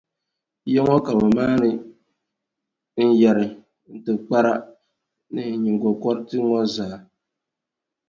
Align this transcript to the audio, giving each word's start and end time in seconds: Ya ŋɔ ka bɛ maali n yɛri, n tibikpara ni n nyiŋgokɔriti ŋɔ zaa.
Ya 0.73 0.81
ŋɔ 0.87 0.97
ka 1.05 1.11
bɛ 1.19 1.25
maali 1.37 1.71
n 3.07 3.09
yɛri, 3.21 3.47
n 3.91 3.95
tibikpara 4.03 4.53
ni 5.33 5.41
n 5.51 5.59
nyiŋgokɔriti 5.63 6.37
ŋɔ 6.47 6.59
zaa. 6.75 6.97